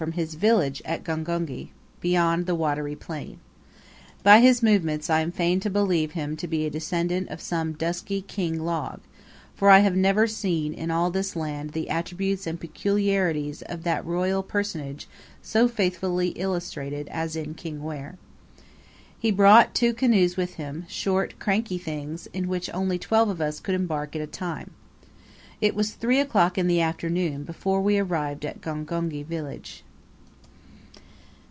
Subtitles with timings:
[0.01, 1.69] from his village at Gongoni,
[1.99, 3.39] beyond the watery plain.
[4.23, 7.73] By his movements I am fain to believe him to be a descendant of some
[7.73, 9.01] dusky King Log,
[9.53, 14.03] for I have never seen in all this land the attributes and peculiarities of that
[14.03, 15.07] royal personage
[15.43, 18.17] so faithfully illustrated as in Kingwere.
[19.19, 23.59] He brought two canoes with him, short, cranky things, in which only twelve of us
[23.59, 24.71] could embark at a time.
[25.61, 29.83] It was 3 o'clock in the afternoon before we arrived at Gongoni village.